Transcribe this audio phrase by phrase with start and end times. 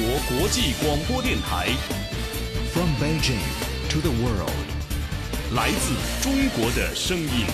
[0.00, 1.66] 国国际广播电台。
[2.72, 3.36] From Beijing
[3.90, 4.50] to the world.
[5.54, 7.44] 来自中国的声音。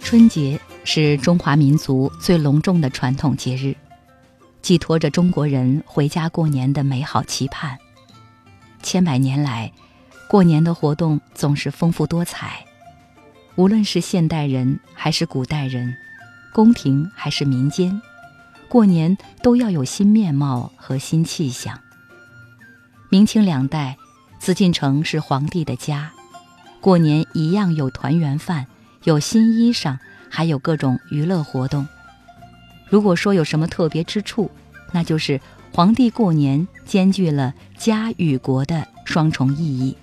[0.00, 3.76] 春节是中华民族最隆重的传统节日，
[4.68, 7.78] 寄托着中国人回家过年的美好期盼。
[8.82, 9.72] 千百年来，
[10.28, 12.66] 过年的活动总是丰富多彩。
[13.54, 15.96] 无论是现代人还是古代人，
[16.52, 18.02] 宫廷还是民间，
[18.68, 21.80] 过年都要有新面貌和新气象。
[23.08, 23.96] 明清两代，
[24.38, 26.12] 紫禁城是皇帝的家，
[26.82, 28.66] 过年一样有团圆饭，
[29.04, 29.96] 有新衣裳，
[30.28, 31.88] 还有各种娱乐活动。
[32.88, 34.50] 如果说有什么特别之处，
[34.92, 35.40] 那就是
[35.72, 39.96] 皇帝过年兼具了家与国的双重意义。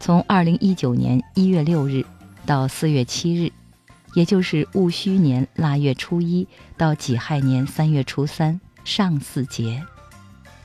[0.00, 2.04] 从二零一九年一月六日
[2.46, 3.52] 到四月七日，
[4.14, 9.82] 也就是戊戌年腊月初一到己亥年三月初三上巳节，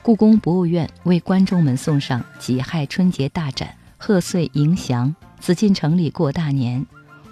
[0.02, 6.84] 故宫博物院为观众们送上己亥春节大展，贺岁迎祥，紫禁城里过大年，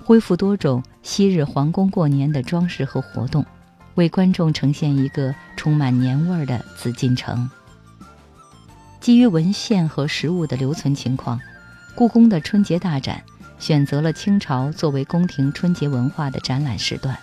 [0.05, 3.45] 恢复多种昔日皇宫过年的装饰和活动，
[3.95, 7.51] 为观众呈现一个充满年味儿的紫禁城。
[9.01, 11.41] 基于文献和实物的留存情况，
[11.95, 13.23] 故宫的春节大展
[13.59, 17.19] 选择了清朝作为宫廷春节文化的展览时段，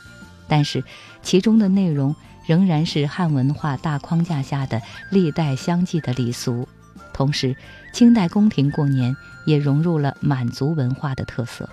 [0.47, 0.83] 但是
[1.23, 6.67] 其中的内容仍然是汉文化大框架下的历代相继的礼俗，
[7.13, 7.55] 同时
[7.93, 11.67] 清代宫廷过年也融入了满族文化的特色。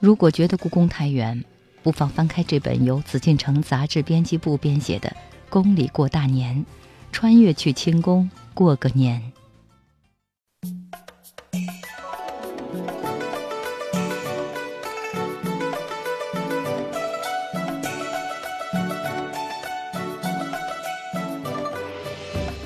[0.00, 1.44] 如果觉得故宫太远，
[1.82, 5.08] 不妨翻开这本由紫禁城杂志编辑部编写的
[5.48, 6.56] 《宫里过大年》，
[7.12, 9.32] 穿越去清宫过个年。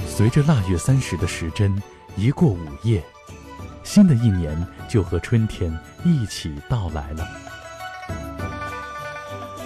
[0.09, 1.81] 随着腊月三十的时针
[2.17, 3.03] 一过午夜，
[3.83, 7.42] 新的一年就和春天一起到来了。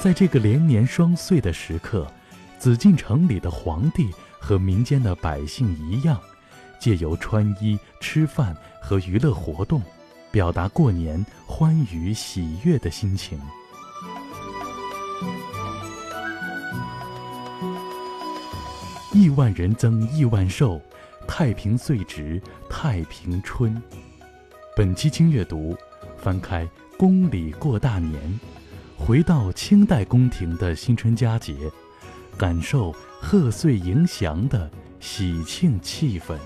[0.06, 2.06] 在这个连年双岁的时刻，
[2.60, 4.08] 紫禁城里的皇帝
[4.38, 6.20] 和民间的百姓一样，
[6.78, 9.82] 借由穿衣、吃饭和娱乐活动，
[10.30, 13.36] 表达过年欢愉喜悦的心情。
[19.12, 20.80] 亿万人增亿万寿，
[21.26, 22.40] 太平岁值
[22.70, 23.82] 太平春。
[24.76, 25.76] 本期精阅读，
[26.16, 26.64] 翻开
[26.96, 28.22] 《宫里过大年》，
[28.98, 31.54] 回到清代宫廷的新春佳节，
[32.36, 34.68] 感受贺岁迎祥的
[34.98, 36.36] 喜庆气氛。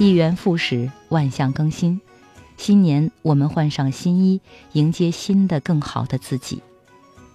[0.00, 2.00] 一元复始，万象更新。
[2.56, 4.40] 新年，我们换上新衣，
[4.72, 6.62] 迎接新的、更好的自己。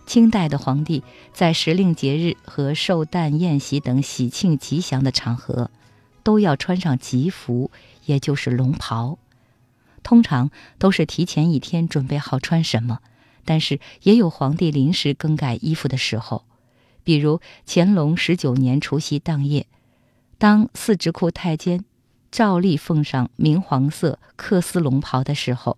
[0.07, 5.69] 清代的皇帝在时令节日和寿诞宴席等喜庆吉祥的场合，
[6.23, 7.69] 都要穿上吉服，
[8.05, 9.19] 也就是龙袍。
[10.01, 10.49] 通常
[10.79, 12.97] 都是提前一天准备好穿什么，
[13.45, 16.45] 但是也有皇帝临时更改衣服的时候。
[17.03, 19.67] 比如乾隆十九年除夕当夜，
[20.39, 21.85] 当四直库太监
[22.35, 25.77] 照例奉上明黄色缂丝龙袍的时候，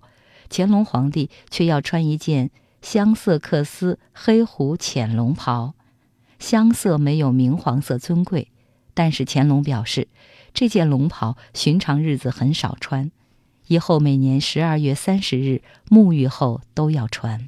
[0.50, 2.50] 乾隆皇帝却要穿一件
[2.82, 5.76] 香色缂丝黑狐浅龙袍。
[6.40, 8.50] 香色没有明黄色尊贵，
[8.96, 10.08] 但是乾隆表示，
[10.52, 13.12] 这件龙袍寻常日子很少穿，
[13.68, 17.48] 以后每年十二月三十日沐浴后都要穿。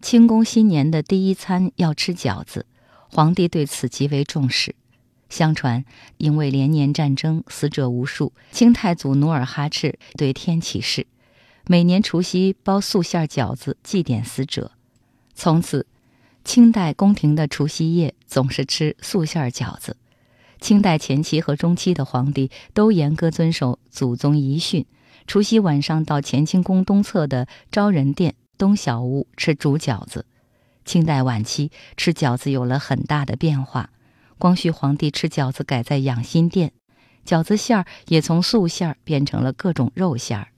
[0.00, 2.66] 清宫新年的第一餐要吃饺子，
[3.10, 4.76] 皇帝对此极为重视。
[5.30, 5.84] 相传，
[6.18, 11.06] 因为连年战争死者无数，清太祖努尔哈赤对天起誓，
[11.66, 14.72] 每年除夕包素馅饺子祭奠死者。
[15.34, 15.86] 从此，
[16.44, 19.96] 清代宫廷的除夕夜总是吃素馅饺子。
[20.60, 24.84] 清代前期和中期的皇帝都严格遵守祖宗遗训，
[25.26, 30.26] 除夕晚上到乾清宫东侧的昭仁殿东小屋吃煮饺子。
[30.84, 33.90] 清代晚期吃饺子有了很大的变化。
[34.40, 36.72] 光绪皇帝吃饺子改在养心殿，
[37.26, 40.48] 饺子馅儿也从素馅儿变成了各种肉馅儿。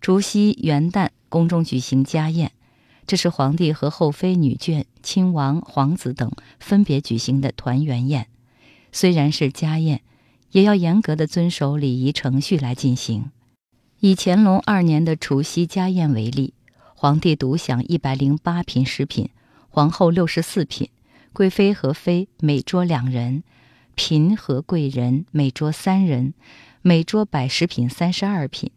[0.00, 2.52] 除夕、元旦，宫中举行家宴，
[3.04, 6.30] 这是皇帝和后妃、女眷、亲王、皇子等
[6.60, 8.28] 分别举行的团圆宴。
[8.92, 10.02] 虽然是家宴，
[10.52, 13.32] 也要严格的遵守礼仪程序来进行。
[13.98, 16.54] 以乾隆二年的除夕家宴为例，
[16.94, 19.30] 皇帝独享一百零八品食品，
[19.68, 20.88] 皇后六十四品，
[21.38, 23.44] 贵妃和妃每桌两人，
[23.94, 26.34] 嫔和贵人每桌三人，
[26.82, 28.72] 每桌摆食品三十二品。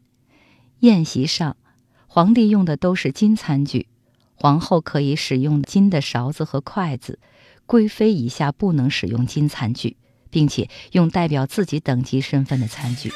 [0.81, 1.57] 宴席上，
[2.05, 3.87] 皇帝用的都是金餐具，
[4.35, 7.17] 皇后可以使用金的勺子和筷子，
[7.65, 9.97] 贵妃以下不能使用金餐具，
[10.29, 13.11] 并且用代表自己等级身份的餐具。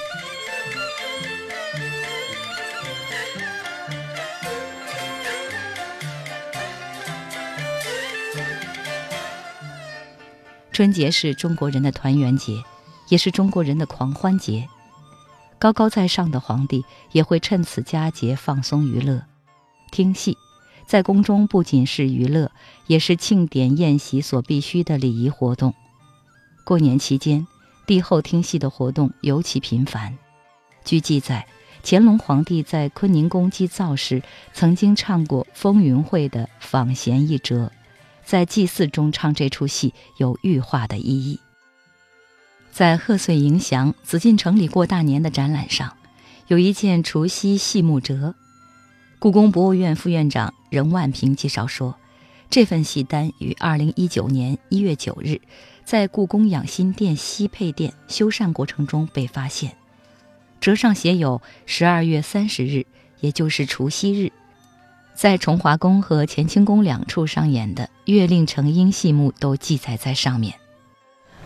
[10.75, 12.61] 春节是中国人的团圆节，
[13.07, 14.67] 也是中国人的狂欢节。
[15.57, 16.83] 高高在上的皇帝
[17.13, 19.23] 也会趁此佳节放松娱乐，
[19.89, 20.37] 听戏。
[20.85, 22.51] 在宫中不仅是娱乐，
[22.87, 25.73] 也是庆典宴席所必须的礼仪活动。
[26.65, 27.47] 过年期间，
[27.87, 30.17] 帝后听戏的活动尤其频繁。
[30.83, 31.47] 据记载，
[31.85, 37.71] 乾隆皇帝在坤宁宫祭灶时，曾经唱过风云会的访贤一折。
[38.25, 41.39] 在祭祀中唱这出戏有寓化的意义。
[42.71, 45.95] 在贺岁迎祥紫禁城里过大年的展览上，
[46.47, 48.35] 有一件除夕戏木折。
[49.19, 51.95] 故宫博物院副院长任万平介绍说，
[52.49, 55.41] 这份戏单于2019年1月9日，
[55.85, 59.77] 在故宫养心殿西配殿修缮过程中被发现，
[60.59, 62.85] 折上写有12月30日，
[63.21, 64.31] 也就是除夕日。
[65.15, 70.53] 在崇华宫和乾清宫两处上演的月令成鹰戏目都记载在上面。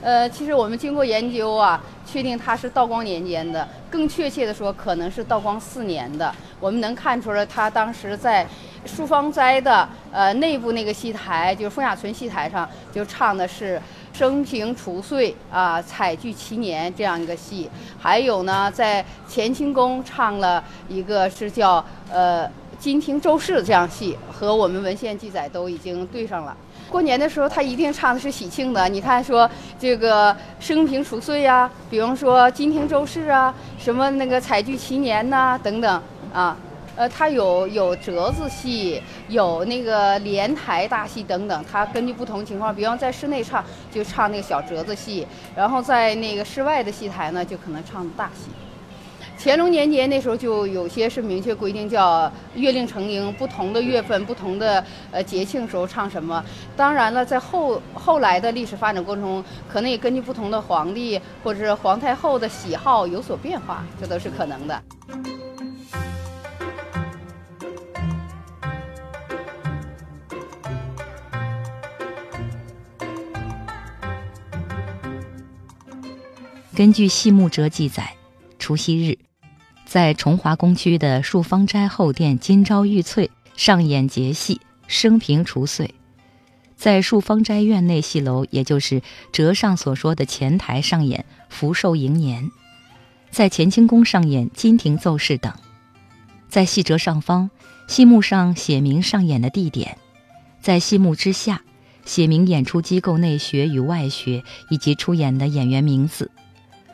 [0.02, 6.34] 呃，其实我们经过研究啊，确定它是道光年间的，更确切的说，可能是道光四年的。
[6.60, 8.48] 我们能看出来，他当时在
[8.88, 13.80] 漱芳斋的呃内部那个戏台，就是风雅存戏台上，就唱的是
[14.14, 17.70] 生平除岁啊，彩聚齐年这样一个戏。
[18.00, 22.50] 还有呢，在乾清宫唱了一个是叫呃。
[22.80, 26.56] 金庭周氏这样戏和我们文献记载都已经对上了。
[26.90, 28.88] 过年的时候，他一定唱的是喜庆的。
[28.88, 29.48] 你看，说
[29.78, 36.02] 这个升平除岁呀，比方说金庭周氏啊，什么那个采聚齐年呐，等等
[36.34, 36.56] 啊。
[36.96, 41.66] 呃，他有有折子戏，有那个连台大戏等等。
[41.72, 48.50] 他根据不同情况，比方在室内唱就唱那个小折子戏，然后在那个室外的戏台呢，就可能唱大戏。
[49.42, 56.44] 乾隆年间那时候就有些是明确规定，叫月令成营，不同的月份、不同的呃节庆时候唱什么。
[56.76, 64.84] 当然了，在后后来的历史发展过程中，可能也根据不同的皇帝或者是皇太后的喜好有所变化，这都是可能的。
[76.76, 78.16] 根据戏目折记载，
[78.58, 79.29] 除夕日。
[79.90, 85.96] 在崇华宫区的漱芳斋后殿金朝玉翠上演节戏升平除岁，
[86.78, 89.02] 在漱芳斋院内戏楼，也就是
[89.32, 92.52] 折上所说的前台上演福寿迎年，
[93.32, 95.52] 在乾清宫上演金庭奏事等。
[96.50, 97.50] 在戏折上方，
[97.88, 99.98] 戏幕上写明上演的地点；
[100.62, 101.64] 在戏幕之下，
[102.06, 106.30] 写明演出机构内学与外学以及出演的演员名字。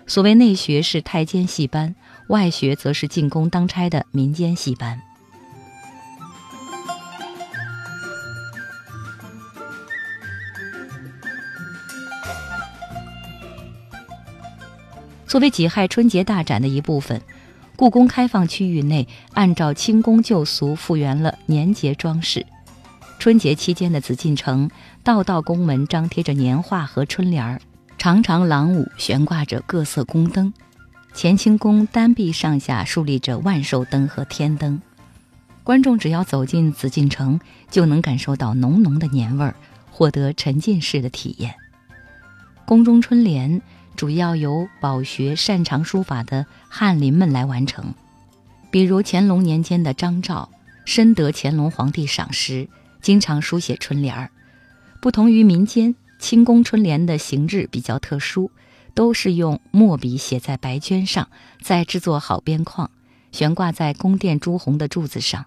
[0.07, 1.95] 所谓内学是太监戏班，
[2.27, 4.99] 外学则是进宫当差的民间戏班。
[15.27, 17.21] 作为己亥春节大展的一部分，
[17.75, 22.45] 故宫开放区域内按照清宫旧俗复原了年节装饰。
[23.19, 24.69] 春节期间的紫禁城，
[25.03, 27.59] 道道宫门张贴着年画和春联儿。
[27.97, 30.53] 长长廊庑悬挂着各色宫灯，
[31.17, 34.81] 乾清宫单壁上下竖立着万寿灯和天灯。
[35.63, 37.39] 观众只要走进紫禁城，
[37.71, 39.55] 就能感受到浓浓的年味儿，
[39.89, 41.55] 获得沉浸式的体验。
[42.65, 43.61] 宫中春联
[43.95, 47.93] 主要由饱学擅长书法的翰林们来完成，
[48.69, 50.49] 比如乾隆年间的张照，
[50.83, 52.67] 深得乾隆皇帝赏识，
[53.01, 54.29] 经常书写春联儿。
[55.01, 55.95] 不同于民间。
[56.17, 58.49] 清宫春联的形制比较特殊，
[58.95, 61.29] 都是用墨笔写在白绢上，
[61.61, 62.89] 再制作好边框，
[63.31, 65.45] 悬挂在宫殿朱红的柱子上。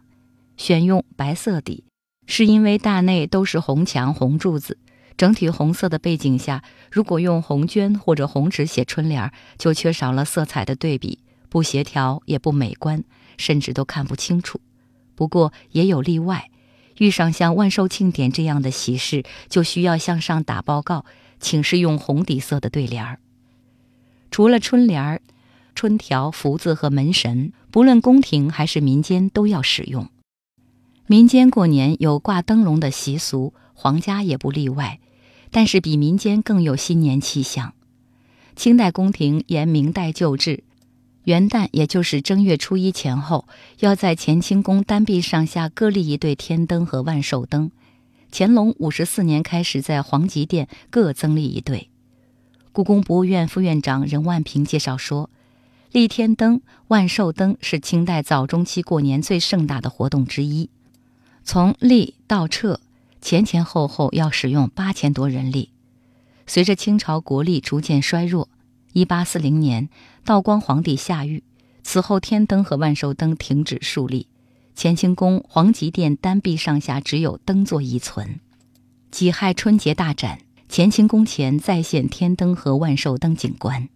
[0.56, 1.84] 选用白色底，
[2.26, 4.78] 是因为大内都是红墙红柱子，
[5.16, 6.62] 整体红色的背景下，
[6.92, 13.02] 如果用红绢或者红纸写春联，就缺少了色彩的对比，不协调也不美观，
[13.36, 14.60] 甚至都看不清楚。
[15.14, 16.50] 不过也有例外。
[16.98, 21.04] 遇上像万寿庆典这样的喜事，就需要向上打报告，
[21.38, 23.20] 请示用红底色的对联儿。
[24.30, 25.20] 除了春联儿、
[25.74, 30.08] 春条、福字和门神，不论宫廷还是民间都要使用。
[31.06, 35.00] 民间过年有挂灯笼的习俗，皇家也不例外，
[35.50, 37.72] 但是比民间更有新年气象。
[38.54, 40.64] 清代宫廷沿明代旧制，
[41.24, 47.70] 元旦也就是正月初一前后，要在乾清宫单壁上下各立一对天灯和万寿灯。
[48.30, 51.88] 乾隆五十四年开始在皇极殿各增立一对。
[52.78, 55.30] 故宫博物院副院长任万平介绍说，
[55.90, 60.70] 立天灯、万寿灯是清代早中期过年最盛大的活动之一。
[61.42, 62.78] 从立到撤，
[63.20, 65.70] 前前后后要使用八千多人力。
[66.46, 68.48] 随着清朝国力逐渐衰弱，
[68.92, 69.88] 一八四零年
[70.24, 71.42] 道光皇帝下狱，
[71.82, 74.28] 此后天灯和万寿灯停止树立，
[74.76, 78.38] 乾清宫皇极殿单壁上下只有灯座遗存。
[79.10, 83.88] 己亥春节大展，乾清宫前再现天灯和万寿灯景观。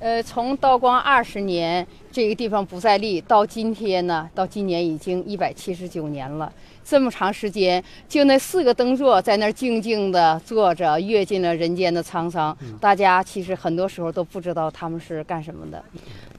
[0.00, 6.50] 呃，从道光二十年这个地方不再立到今天呢，到今年已经一百七十九年了。
[6.82, 12.56] 这么长时间，就那四个灯座在那儿静静的坐着，阅尽了人间的沧桑。
[12.80, 15.84] 大家其实很多时候都不知道他们是干什么的，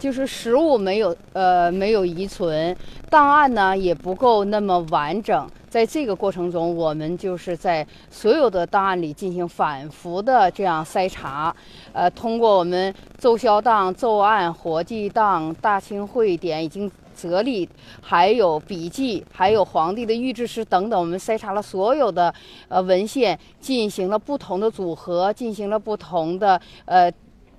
[0.02, 2.76] 就是实物没有呃没有遗存，
[3.08, 5.48] 档案呢也不够那么完整。
[5.70, 11.56] 在这个过程中，我们就是在所有的档案里进行反复的这样筛查，
[11.94, 16.92] 呃，通过我们奏销档、奏案、活计档、大清会典已经。
[17.14, 17.70] 则例，
[18.02, 22.34] 还有笔记，还有皇帝的御制诗等等，我们筛查了所有的
[22.68, 27.12] 呃文献，进行了不同的组合，进行了不同的呃，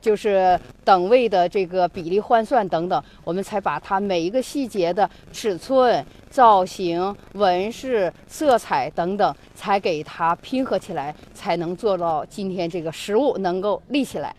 [0.03, 14.35] 就是等位的这个比例换算等等，我们才把它每一个细节的尺寸、造型、纹饰、色彩等等，才给它拼合起来，才能做到今天这个实物能够立起来。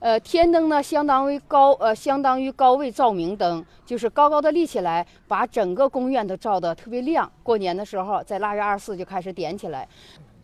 [0.00, 7.28] 呃，天灯呢，相当于高呃，相当于高位照明灯，就是高高的立起来，把整个宫院都照得特别亮。
[7.42, 9.88] 过年的时候，在腊月二十四就开始点起来。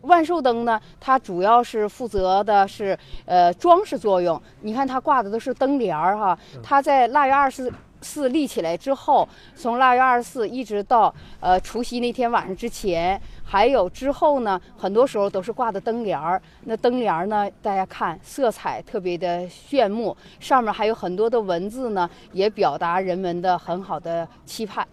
[0.05, 4.41] 万寿灯呢，它主要是负责的是呃装饰作用。
[4.61, 7.73] 你看它挂的都是灯帘儿哈，它在腊月二十四。
[8.01, 16.39] 四立起来之后，从腊月二十四一直到呃除夕那天晚上之前，还有之后呢，很多时候都是挂的灯帘儿。
[16.65, 24.85] 那灯帘儿呢，大家看色彩特别的炫目，上面还有很多的文字呢，也表达人们的很好的期盼。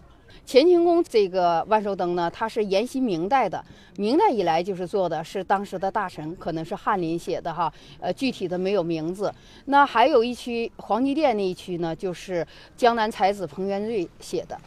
[0.45, 3.63] 乾清宫这个万寿灯呢，它是沿袭明代的，
[3.97, 9.33] 明代以来就是做的，是当时的大臣，可能是翰林写的哈，呃，具体的没有名字。
[9.65, 12.45] 那还有一区皇极殿那一区呢，就是
[12.75, 14.59] 江南才子彭元瑞写的，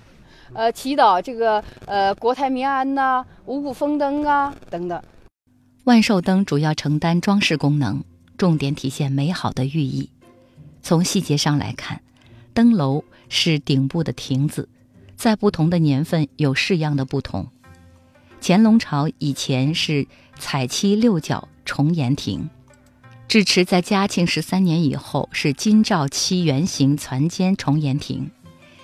[0.54, 5.00] 呃，祈祷这个呃国泰民安呐，五谷丰登啊等等。
[5.84, 8.02] 万寿灯主要承担装饰功能，
[8.38, 10.10] 重点体现美好的寓意。
[10.82, 12.00] 从细节上来看，
[12.54, 14.68] 灯楼是顶部的亭子。
[15.16, 17.48] 在不同的年份有式样的不同。
[18.40, 20.06] 乾隆朝以前是
[20.38, 22.48] 彩漆六角重檐亭，
[23.26, 28.30] 至迟在嘉庆十三年以后是金罩漆圆形攒尖重檐亭。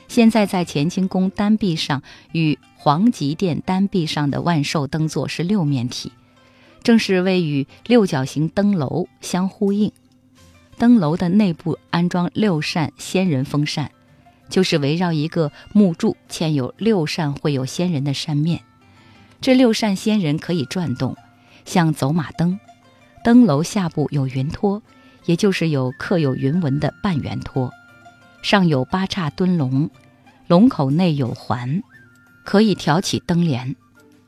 [0.08, 6.12] 现在在乾清宫单壁上与皇极殿单壁上的万寿灯座是六面体，
[6.82, 9.92] 正是为与六角形灯楼相呼应。
[10.76, 13.92] 灯楼的内部安装六扇仙人风扇。
[14.52, 18.60] 就是围绕一个木柱嵌有六扇绘有仙人的扇面，
[19.40, 21.16] 这六扇仙人可以转动，
[21.64, 22.60] 像走马灯。
[23.24, 24.82] 灯楼下部有云托，
[25.24, 27.72] 也就是有刻有云纹的半圆托，
[28.42, 29.88] 上有八叉墩龙，
[30.48, 31.82] 龙口内有环，
[32.44, 33.74] 可以挑起灯帘。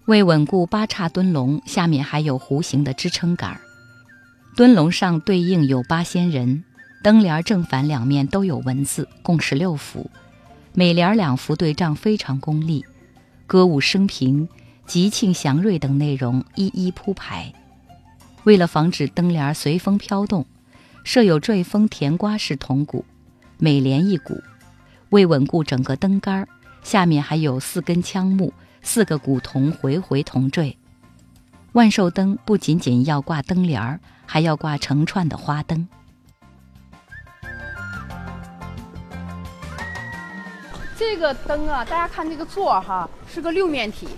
[0.06, 3.60] 为稳固八叉墩龙，下面还有弧形的支撑杆。
[4.56, 6.64] 墩龙上对应有八仙人。
[7.04, 10.10] 灯帘正反两面都有文字，共十六幅，
[10.72, 12.82] 每联两幅对仗非常功利，
[13.46, 14.48] 歌舞升平、
[14.86, 17.52] 吉庆祥瑞等内容一一铺排。
[18.44, 20.46] 为了防止灯帘随风飘动，
[21.04, 23.04] 设有坠风甜瓜式铜鼓，
[23.58, 24.42] 每联一鼓。
[25.10, 26.48] 为稳固整个灯杆，
[26.82, 30.74] 下面还有四根枪木、四个古铜回回铜坠。
[31.72, 35.86] 万寿灯不仅仅要挂灯帘还要挂成串的花灯。
[41.06, 44.08] 这个灯啊，大家看这个座哈，是个六面体。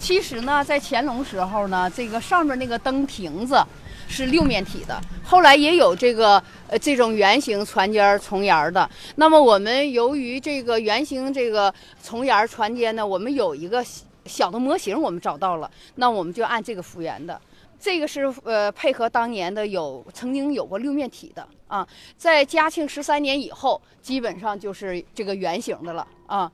[0.00, 3.64] 其实呢，在乾隆时候呢，这个上面那个灯亭子
[4.08, 5.00] 是六面体的。
[5.24, 8.88] 后来也有这个呃这种圆形船尖重檐的。
[9.14, 11.72] 那么我们由于这个圆形这个
[12.02, 13.82] 重檐船尖呢，我们有一个
[14.26, 17.40] 小的模型我们找到了，那我们就按这个复原的。
[17.80, 21.86] 这个是呃配合当年的有曾经有过六面体的啊，
[22.16, 26.50] 在嘉庆十三年以后，基本上就是这个圆形的了啊。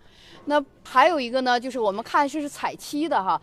[0.46, 3.40] 那还有一个呢，就是我们看是是彩漆的哈，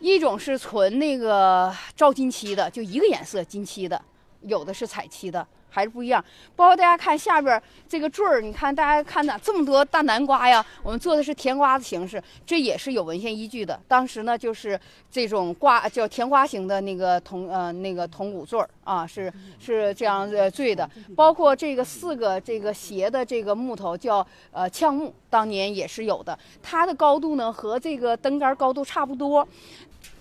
[0.00, 4.00] 一种是纯那个照金漆的，就一个颜色金漆的，
[4.42, 5.46] 有的是彩漆的。
[5.70, 6.24] 还是不一样，
[6.56, 10.64] 包括大家看下边这个坠儿，你看大家看哪这么多大南瓜呀？
[10.82, 13.78] 我们做的是甜瓜的形式，这也是有文献依据的。
[13.86, 14.78] 当时呢，就是
[15.10, 20.88] 这种瓜叫甜瓜形的那个铜呃那个铜鼓坠儿啊，是是这样呃坠的。
[21.14, 26.38] 包括这个四个这个斜的这个木头叫呃呛木，当年也是有的。
[26.62, 29.46] 它的高度呢和这个灯杆高度差不多。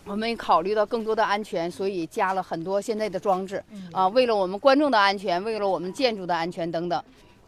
[0.07, 3.61] 我们考虑到更多的安全，所以加了很多现在的装置
[3.91, 7.03] 啊，为了我们观众的安全，为了我们建筑的安全等等。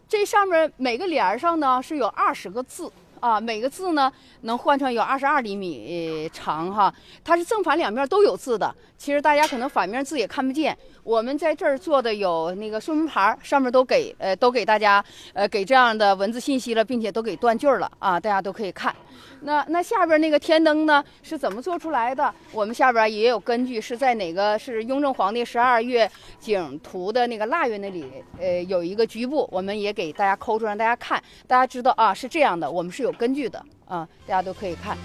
[0.08, 4.12] 这上面每个帘儿上呢是有二十个字啊，每个字呢
[4.42, 8.76] 能换成有二十二厘米长哈，它是正反两面都有字的。
[9.00, 10.78] 其实大家可能反面字也看不见。
[11.04, 15.04] 我们在这儿做的有那个说明牌，上面都给呃都给大家
[15.34, 18.94] 呃给这样的文字信息了，并且都给断句了啊，大家都可以看。
[19.42, 22.32] 那那下边那个天灯呢是怎么做出来的？
[22.52, 28.06] 我们下边也有根据，是在哪个是雍正皇帝十二月景图的那个腊月那里，
[28.38, 34.98] 呃有一个局部，我们也给大家抠出让大家看，大家知道啊是这样的，我们是有根据的啊，大家都可以看。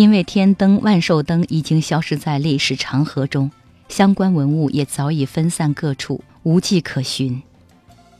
[0.00, 3.50] 因为天灯、万寿灯已经消失在历史长河中，
[3.90, 7.42] 相关文物也早已分散各处，无迹可寻。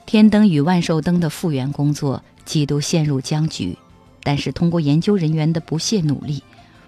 [0.04, 3.78] 天灯与万寿灯的复原工作几度陷入僵局，
[4.22, 6.42] 但是通过研究人员的不懈努力，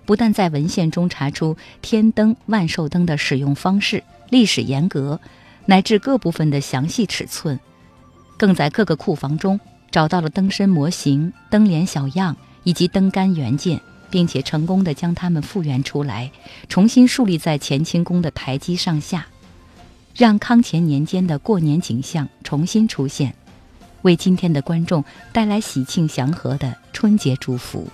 [0.04, 5.18] 不但在文献中查出天灯、万寿灯的使用方式、历史沿革，
[5.64, 7.58] 乃至各部分的详细尺寸，
[8.36, 9.58] 更在各个库房中
[9.90, 13.80] 找到了灯身模型、灯帘小样以及灯杆原件。
[14.12, 16.30] 并且成功的将它们复原出来，
[16.68, 19.26] 重新树立在乾清宫的台基上下，
[20.14, 23.34] 让康乾年间的过年景象重新出现，
[24.02, 27.88] 为今天的观众带来喜庆祥和的春节祝福。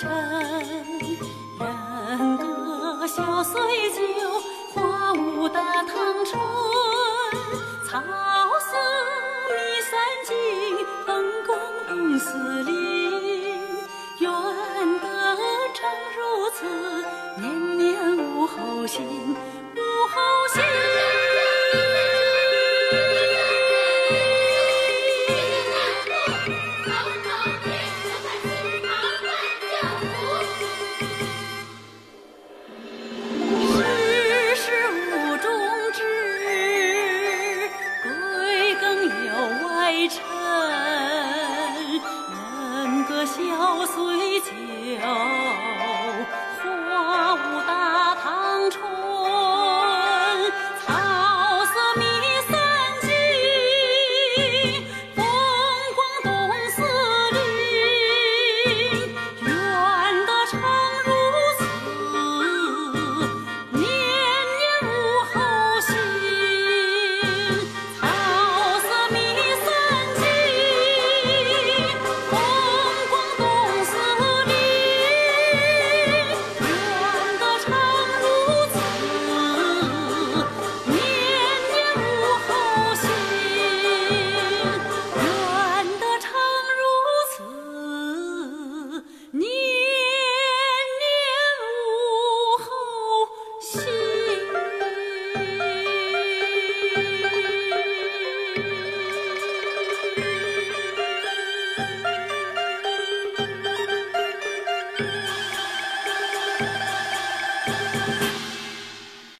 [0.00, 0.06] 人
[2.38, 4.00] 歌笑碎酒，
[4.72, 6.40] 花舞大唐春，
[7.84, 8.76] 草色
[9.50, 9.58] 迷
[9.90, 10.36] 三径。